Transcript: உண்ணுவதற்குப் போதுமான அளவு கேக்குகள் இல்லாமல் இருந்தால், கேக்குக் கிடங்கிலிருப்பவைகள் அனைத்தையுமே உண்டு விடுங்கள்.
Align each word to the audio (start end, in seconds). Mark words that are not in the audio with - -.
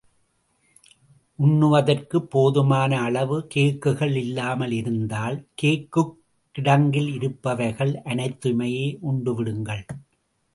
உண்ணுவதற்குப் 1.39 2.29
போதுமான 2.29 3.01
அளவு 3.01 3.47
கேக்குகள் 3.55 4.15
இல்லாமல் 4.15 4.71
இருந்தால், 4.71 5.47
கேக்குக் 5.55 6.17
கிடங்கிலிருப்பவைகள் 6.59 7.95
அனைத்தையுமே 7.95 8.97
உண்டு 9.01 9.35
விடுங்கள். 9.35 9.85